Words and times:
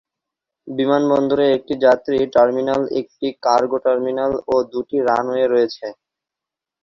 বিমানবন্দরের 0.67 1.49
একটি 1.57 1.73
যাত্রী 1.85 2.17
টার্মিনাল, 2.35 2.81
একটি 2.99 3.27
কার্গো 3.45 3.77
টার্মিনাল 3.85 4.31
এবং 4.41 4.59
দুটি 4.71 4.97
রানওয়ে 5.07 5.45
রয়েছে। 5.47 5.85